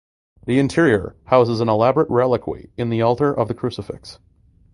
The 0.47 0.57
interior 0.57 1.15
houses 1.25 1.61
an 1.61 1.69
elaborate 1.69 2.09
reliquary 2.09 2.71
in 2.75 2.89
the 2.89 3.03
altar 3.03 3.31
of 3.31 3.47
the 3.47 3.53
Crucifix. 3.53 4.17